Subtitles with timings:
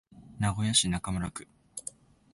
[0.39, 1.47] 名古屋市中村区